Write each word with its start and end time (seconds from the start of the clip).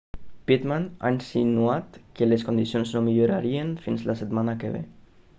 pittman 0.51 0.85
ha 0.99 1.09
insinuat 1.15 1.99
que 2.19 2.27
les 2.29 2.45
condicions 2.47 2.93
no 2.95 3.03
millorarien 3.09 3.69
fins 3.83 4.07
la 4.11 4.17
setmana 4.23 4.57
que 4.65 4.73
ve 4.77 4.83